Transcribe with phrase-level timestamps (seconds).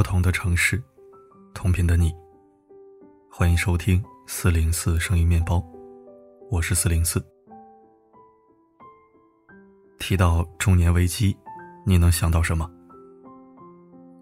[0.00, 0.82] 不同的城市，
[1.52, 2.10] 同频的你。
[3.30, 5.62] 欢迎收听四零四声音面包，
[6.50, 7.22] 我是四零四。
[9.98, 11.36] 提到中年危机，
[11.84, 12.66] 你能想到什么？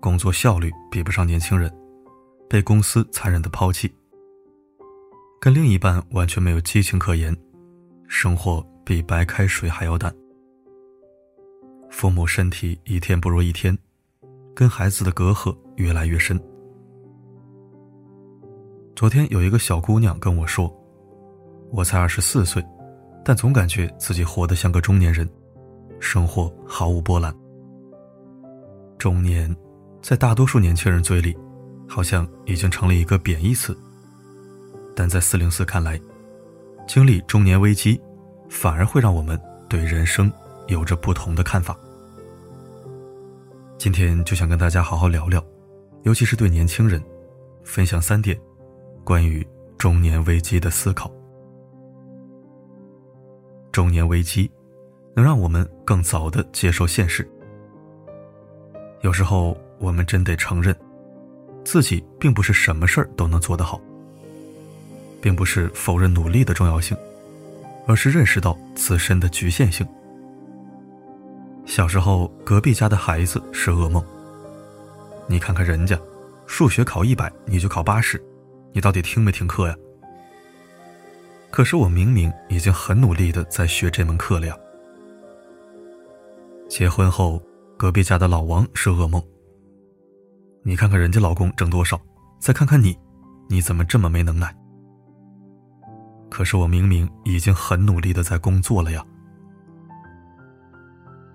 [0.00, 1.72] 工作效率比不上年轻人，
[2.50, 3.88] 被公司残忍的抛弃，
[5.40, 7.32] 跟另一半完全没有激情可言，
[8.08, 10.12] 生活比白开水还要淡。
[11.88, 13.78] 父母身体一天不如一天，
[14.58, 16.36] 跟孩子的隔阂越来越深。
[18.96, 20.68] 昨天有一个小姑娘跟我说
[21.70, 22.60] ：“我才二十四岁，
[23.24, 25.30] 但总感觉自己活得像个中年人，
[26.00, 27.32] 生活毫无波澜。”
[28.98, 29.56] 中年，
[30.02, 31.38] 在大多数年轻人嘴里，
[31.86, 33.78] 好像已经成了一个贬义词。
[34.92, 36.00] 但在四零四看来，
[36.84, 38.00] 经历中年危机，
[38.48, 40.28] 反而会让我们对人生。
[40.66, 41.78] 有着不同的看法。
[43.78, 45.40] 今天就想跟大家好好聊聊，
[46.02, 47.00] 尤其是对年轻人，
[47.62, 48.36] 分享三点
[49.04, 49.46] 关于
[49.78, 51.08] 中年危机的思考。
[53.70, 54.50] 中年危机
[55.14, 57.26] 能让我们更早的接受现实。
[59.02, 60.76] 有时候我们真得承认，
[61.62, 63.80] 自己并不是什么事儿都能做得好，
[65.20, 66.96] 并不是否认努力的重要性，
[67.86, 69.86] 而是认识到自身的局限性。
[71.78, 74.04] 小时候，隔壁家的孩子是噩梦。
[75.28, 75.96] 你看看人家，
[76.44, 78.20] 数学考一百，你就考八十，
[78.72, 79.76] 你到底听没听课呀？
[81.52, 84.56] 可是我明明已经很努力的在学这门课了呀。
[86.68, 87.40] 结婚后，
[87.76, 89.22] 隔壁家的老王是噩梦。
[90.64, 91.96] 你看看人家老公挣多少，
[92.40, 92.98] 再看看你，
[93.48, 94.52] 你怎么这么没能耐？
[96.28, 99.06] 可是我明明已经很努力的在工作了呀。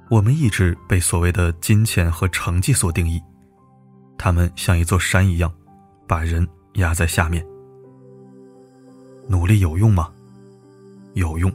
[0.09, 3.21] 我们一直被所谓的金钱和成绩所定义，
[4.17, 5.51] 他们像一座山一样，
[6.07, 7.45] 把人压在下面。
[9.27, 10.11] 努力有用吗？
[11.13, 11.51] 有用，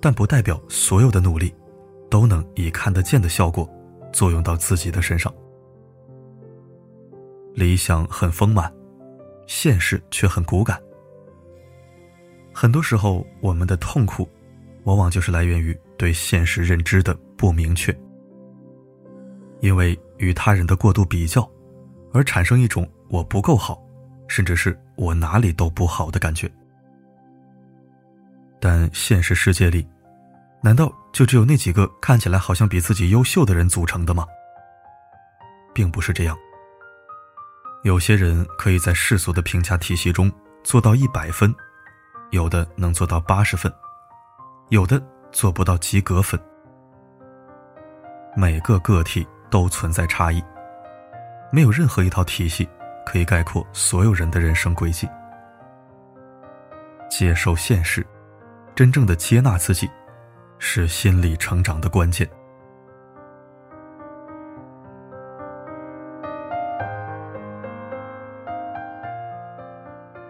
[0.00, 1.54] 但不代表所有的努力
[2.08, 3.68] 都能以看得见的效果
[4.12, 5.32] 作用到自己的身上。
[7.54, 8.72] 理想很丰满，
[9.46, 10.80] 现实却很骨感。
[12.52, 14.28] 很多时候，我们的痛苦，
[14.84, 17.16] 往往就是来源于对现实认知的。
[17.40, 17.90] 不明确，
[19.60, 21.50] 因为与他人的过度比较，
[22.12, 23.82] 而产生一种我不够好，
[24.28, 26.52] 甚至是我哪里都不好的感觉。
[28.60, 29.88] 但现实世界里，
[30.62, 34.26] 难道就只有那几个看起来好像比自己优秀的人组成的吗？
[35.72, 36.36] 并不是这样。
[37.84, 40.30] 有些人可以在世俗的评价体系中
[40.62, 41.54] 做到一百分，
[42.32, 43.72] 有的能做到八十分，
[44.70, 46.40] 有的做不到及格分。
[48.36, 50.42] 每个个体都存在差异，
[51.52, 52.68] 没有任何一套体系
[53.04, 55.08] 可以概括所有人的人生轨迹。
[57.10, 58.06] 接受现实，
[58.76, 59.90] 真正的接纳自己，
[60.60, 62.28] 是心理成长的关键。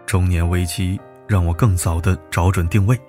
[0.07, 2.99] 中年危机让我更早的找准定位，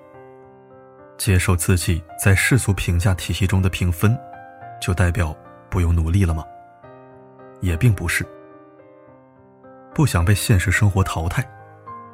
[1.23, 4.13] 接受自己在世俗评价体系中的评分。
[4.81, 5.33] 就代表
[5.69, 6.43] 不用努力了吗？
[7.61, 8.27] 也并不是。
[9.95, 11.41] 不想被现实生活淘汰，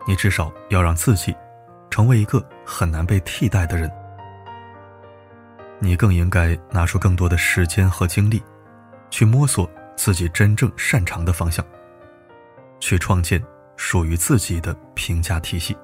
[0.06, 1.36] 你至少要让自己
[1.90, 3.92] 成为一个很难被替代的人。
[5.80, 8.44] 你更应该拿出更多的时间和精力，
[9.10, 11.66] 去摸索自己真正擅长的方向，
[12.80, 13.44] 去创建
[13.76, 15.76] 属于自己的评价体系。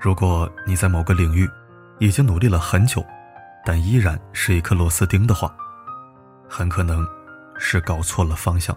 [0.00, 1.46] 如果你在某个领域
[1.98, 3.04] 已经努力了很久，
[3.66, 5.54] 但依然是一颗螺丝钉的话，
[6.48, 7.06] 很可能
[7.58, 8.74] 是搞错了方向。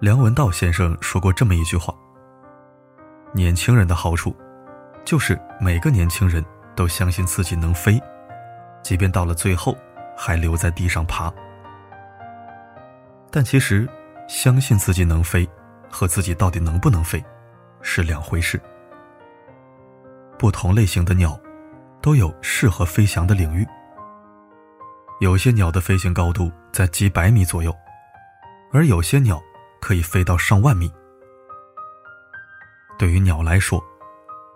[0.00, 1.94] 梁文道先生说过这么一句话
[3.32, 4.36] ：“年轻人的好处，
[5.02, 6.44] 就是每个年轻人
[6.76, 7.98] 都相信自己能飞，
[8.82, 9.74] 即便到了最后
[10.14, 11.32] 还留在地上爬。”
[13.32, 13.88] 但其实，
[14.28, 15.48] 相信自己能飞
[15.90, 17.24] 和自己到底能不能飞，
[17.80, 18.60] 是两回事。
[20.40, 21.38] 不同类型的鸟。
[22.02, 23.66] 都有适合飞翔的领域。
[25.20, 27.76] 有些鸟的飞行高度在几百米左右，
[28.72, 29.38] 而有些鸟
[29.82, 30.90] 可以飞到上万米。
[32.98, 33.84] 对于鸟来说，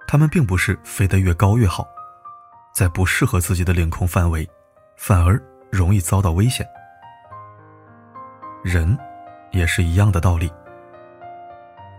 [0.08, 1.86] 它们并不是飞得越高越好，
[2.74, 4.48] 在不适合自己的领空范围，
[4.96, 5.38] 反而
[5.70, 6.66] 容易遭到危险。
[8.62, 8.98] 人
[9.50, 10.50] 也是一样的道理。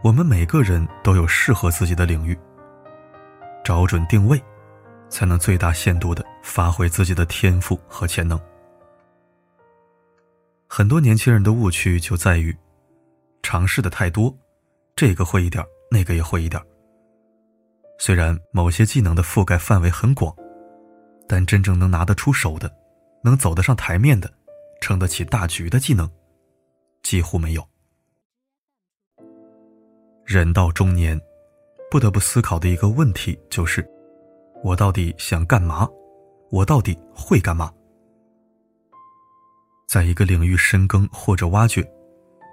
[0.04, 2.36] 我们每个人都有适合自己的领域，
[3.66, 4.42] 找准定位。
[5.08, 8.38] 才能最大限度的发挥自己的天赋和潜能。
[10.68, 12.54] 很多年轻人的误区就在于
[13.42, 14.36] 尝试的太多，
[14.96, 16.62] 这个会一点，那个也会一点。
[17.98, 20.36] 虽然某些技能的覆盖范围很广，
[21.30, 22.70] 但真正能拿得出手的、
[23.24, 24.30] 能走得上台面的、
[24.82, 26.10] 撑得起大局的技能，
[27.04, 27.66] 几乎没有。
[30.26, 31.18] 人到中年，
[31.96, 33.82] 不得不思考的一个问题就是：
[34.66, 35.88] 我到底想干嘛？
[36.52, 37.72] 我到底会干嘛？
[39.88, 41.90] 在一个领域深耕或者挖掘，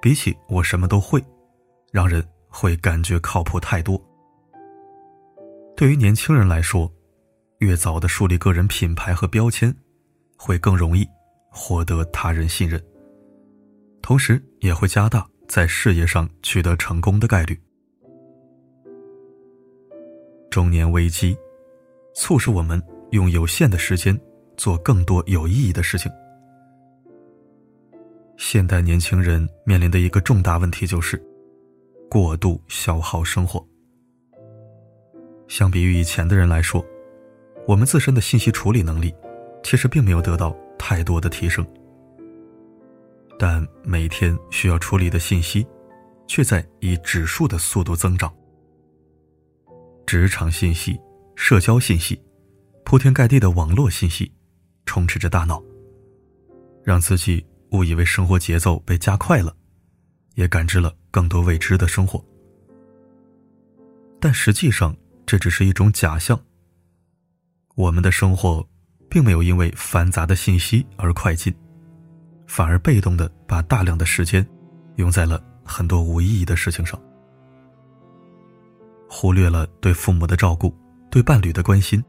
[0.00, 1.20] 比起我什么都会，
[1.90, 4.00] 让人会感觉靠谱太多。
[5.76, 6.88] 对于年轻人来说，
[7.58, 9.74] 越早的树立个人品牌和标签，
[10.36, 11.04] 会更容易
[11.50, 12.80] 获得他人信任，
[14.02, 17.60] 同时也会加大在事业上取得成功的概率。
[20.52, 21.34] 中年危机，
[22.14, 22.80] 促使我们
[23.12, 24.16] 用有限的时间
[24.54, 26.12] 做更多有意义的事情。
[28.36, 31.16] 现代年轻人面临的一个重大问题就是，
[32.10, 33.66] 过度消耗生活。
[35.48, 36.84] 相比于以前的人来说，
[37.66, 39.14] 我们自身的信息处理能力
[39.62, 41.66] 其实并没有得到太多的提升，
[43.38, 45.66] 但每天需要处理的信息
[46.26, 48.30] 却在以指数的速度增长。
[50.06, 50.98] 职场信息、
[51.34, 52.20] 社交信息、
[52.84, 54.30] 铺天盖地的网络信息
[54.86, 55.62] 充斥着大脑，
[56.84, 59.54] 让自己误以为生活节奏被加快了，
[60.34, 62.24] 也感知了更多未知的生活，
[64.20, 64.94] 但实际上。
[65.24, 66.38] 这只是一种假象。
[67.74, 68.68] 我们的生活，
[69.08, 71.54] 并没有因为繁杂的信息而快进，
[72.46, 74.46] 反而被动的把大量的时间，
[74.96, 77.00] 用在了很多无意义的事情上，
[79.14, 80.74] 忽略了对父母的照顾，
[81.10, 82.02] 对伴侣的关心，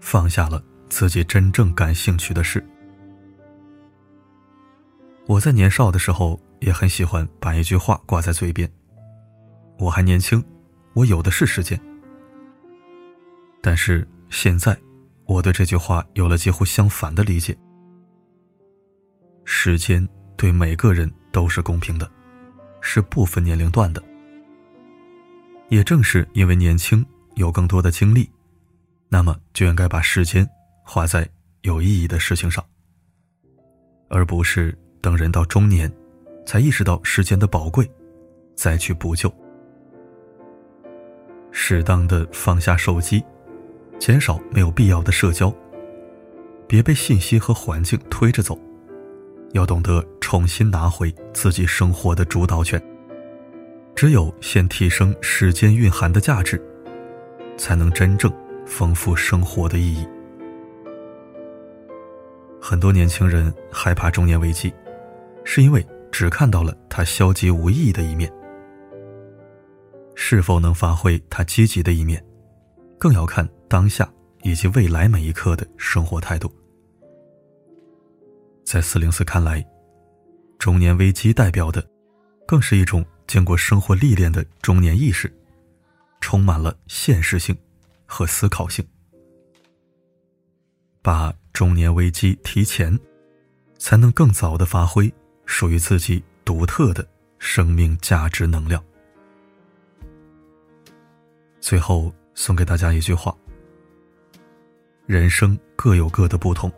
[0.00, 2.62] 放下了自己真正感兴趣的事。
[5.26, 8.70] 我在年少的时候也很喜欢把一句话挂在嘴边
[9.80, 10.44] ：“我还年轻，
[10.92, 11.80] 我有的是时间。”
[13.62, 14.78] 但是现在，
[15.24, 17.56] 我对这句话有了几乎相反的理解。
[19.46, 20.06] 时间
[20.36, 22.08] 对每个人都是公平的，
[22.82, 24.09] 是不分年龄段的。
[25.70, 27.04] 也正是因为年轻，
[27.36, 28.28] 有更多的精力，
[29.08, 30.46] 那么就应该把时间
[30.84, 31.26] 花在
[31.62, 32.64] 有意义的事情上，
[34.08, 35.90] 而不是等人到中年，
[36.44, 37.90] 才意识到时间的宝贵，
[38.54, 39.32] 再去补救。
[41.52, 43.24] 适当的放下手机。
[43.98, 45.54] 减少没有必要的社交，
[46.66, 48.58] 别被信息和环境推着走，
[49.52, 52.82] 要懂得重新拿回自己生活的主导权。
[54.00, 56.58] 只有先提升时间蕴含的价值，
[57.58, 58.32] 才能真正
[58.64, 60.08] 丰富生活的意义。
[62.58, 64.72] 很多年轻人害怕中年危机，
[65.44, 68.32] 是因为只看到了他消极无意义的一面，
[70.14, 72.24] 是否能发挥他积极的一面？
[72.98, 74.10] 更要看当下
[74.44, 76.50] 以及未来每一刻的生活态度。
[78.64, 79.62] 在四零四看来，
[80.58, 81.86] 中年危机代表的，
[82.46, 85.32] 更是一种经过生活历练的中年意识，
[86.20, 87.56] 充满了现实性
[88.04, 88.84] 和思考性。
[91.00, 92.98] 把中年危机提前，
[93.78, 95.08] 才能更早的发挥
[95.46, 97.06] 属于自己独特的
[97.38, 98.84] 生命价值能量。
[101.60, 102.12] 最后。
[102.32, 103.36] 送给大家一句话：
[105.04, 106.72] 人生各有各的不同，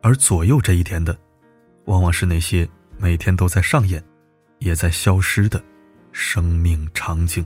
[0.00, 1.18] 而左右这一点的，
[1.84, 2.66] 往往是那些
[2.96, 4.02] 每天都在上演，
[4.58, 5.62] 也在消失的
[6.12, 7.44] 生命场景。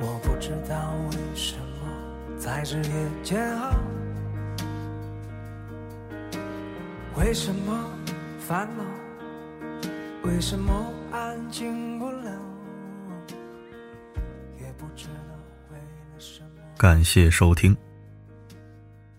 [0.00, 3.74] 我不知道为什么在日夜煎熬，
[7.16, 7.90] 为什么
[8.38, 8.84] 烦恼，
[10.22, 10.94] 为什么？
[16.78, 17.76] 感谢收听。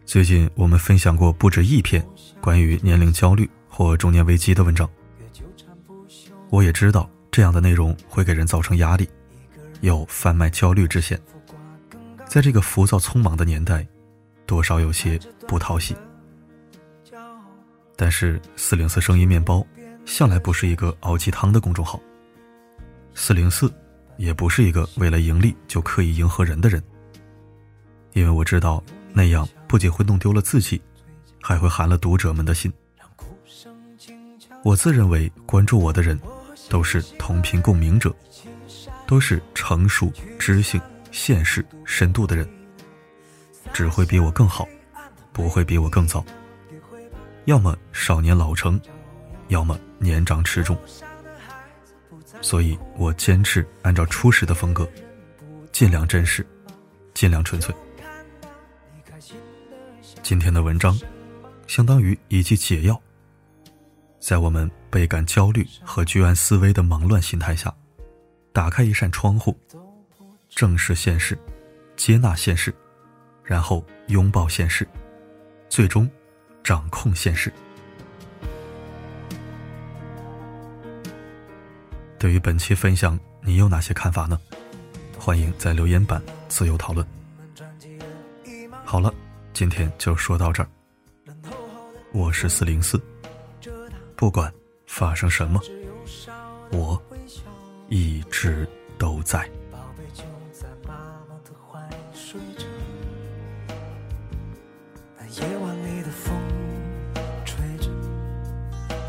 [0.09, 2.03] 最近我们分享过不止一篇
[2.41, 4.89] 关于年龄焦虑或中年危机的文章。
[6.49, 9.07] 我也知道这样的内容会给人造成压力，
[9.81, 11.21] 有贩卖焦虑之嫌。
[12.25, 13.87] 在这个浮躁匆忙的年代，
[14.47, 15.95] 多少有些不讨喜。
[17.95, 19.63] 但是四零四声音面包
[20.05, 21.99] 向来不是一个熬鸡汤的公众号。
[23.13, 23.71] 四零四，
[24.17, 26.81] 也不是一个为了盈利就刻意迎合人的人。
[28.13, 28.83] 因为我知道
[29.19, 30.81] 那样不仅会弄丢了自己，
[31.41, 32.71] 还会寒了读者们的心。
[34.63, 36.17] 我自认为关注我的人，
[36.69, 38.15] 都是同频共鸣者，
[39.05, 40.09] 都是成熟、
[40.39, 40.79] 知性、
[41.11, 42.49] 现实、深度的人，
[43.73, 44.65] 只会比我更好，
[45.33, 46.25] 不会比我更早，
[47.43, 48.79] 要么少年老成，
[49.49, 50.77] 要么年长持重。
[52.39, 54.89] 所以我坚持按照初始的风格，
[55.73, 56.47] 尽量真实，
[57.13, 57.75] 尽量纯粹。
[60.29, 60.95] 今天的文章，
[61.65, 63.01] 相当于一剂解药，
[64.19, 67.73] 在我们倍感焦虑和居安思危的忙乱心态下，
[68.53, 69.57] 打开一扇窗户，
[70.47, 71.35] 正视现实，
[71.95, 72.71] 接纳现实，
[73.43, 74.87] 然后拥抱现实，
[75.67, 76.07] 最终
[76.63, 77.51] 掌控现实。
[82.19, 84.39] 对于本期分享，你有哪些看法呢？
[85.17, 87.03] 欢迎在留言板自由讨论。
[88.85, 89.11] 好了，
[89.53, 90.69] 今天就说到这儿。
[92.13, 92.99] 我是四零四，
[94.15, 94.51] 不管
[94.85, 95.59] 发生什么，
[96.71, 97.01] 我
[97.89, 99.49] 一直都在。
[105.17, 106.35] 那夜晚里的风
[107.45, 107.89] 吹着，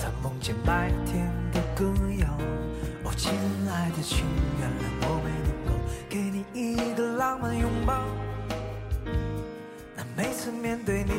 [0.01, 1.85] 他梦见白天的歌
[2.19, 2.29] 谣。
[3.17, 3.31] 亲
[3.69, 4.25] 爱的，请
[4.59, 5.71] 原谅我没能够
[6.09, 8.10] 给你一个浪漫拥抱。
[10.52, 11.12] 面对你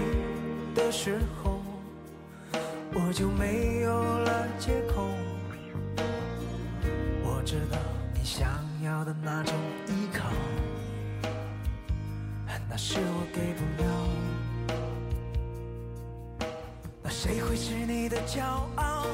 [0.74, 1.62] 的时候，
[2.94, 5.08] 我就没有了借口。
[7.24, 7.78] 我知道
[8.14, 8.48] 你想
[8.84, 9.54] 要的那种
[9.88, 10.30] 依靠，
[12.70, 13.86] 那是我给不了。
[17.04, 18.42] 那谁会是你的骄
[18.76, 19.06] 傲？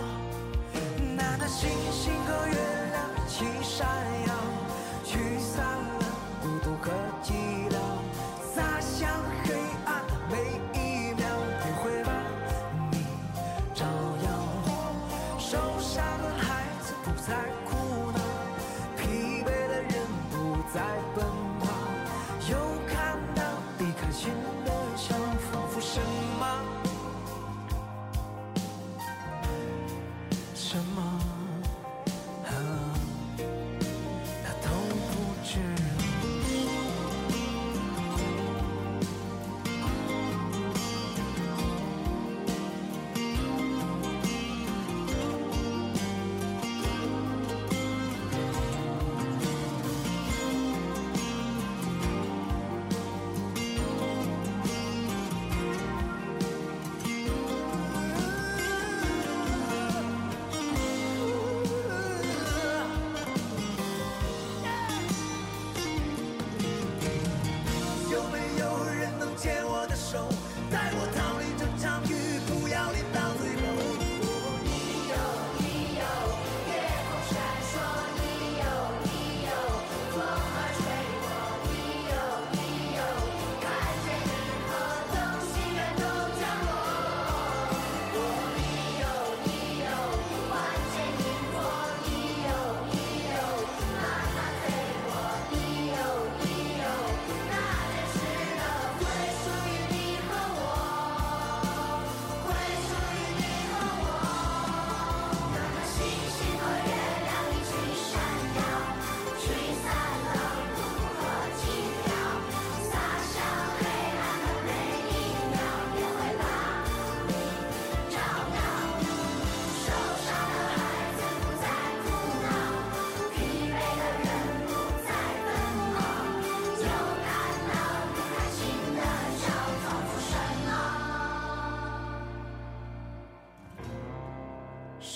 [1.16, 2.54] 那那星星和月
[2.92, 3.88] 亮一起闪
[4.28, 4.34] 耀，
[5.04, 6.06] 驱散了
[6.42, 6.92] 孤独和
[7.24, 7.57] 寂寞，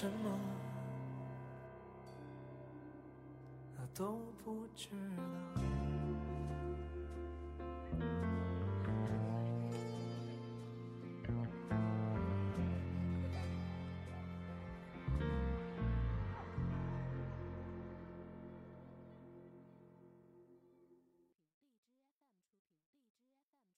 [0.02, 0.32] 什么，
[3.94, 5.91] 都不知道。